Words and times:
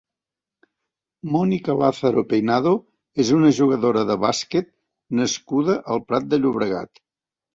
Mónica 1.33 1.73
Lázaro 1.81 2.23
Peinado 2.31 2.71
és 3.25 3.29
una 3.39 3.51
jugadora 3.59 4.05
de 4.13 4.17
bàsquet 4.23 4.71
nascuda 5.21 5.79
al 5.97 6.05
Prat 6.09 6.29
de 6.33 6.41
Llobregat. 6.43 7.03